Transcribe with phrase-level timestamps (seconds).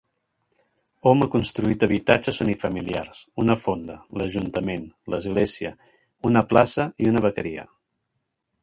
[1.09, 5.75] Hom ha construït habitatges unifamiliars, una fonda, l'ajuntament, l'església,
[6.33, 7.71] una plaça i una vaqueria.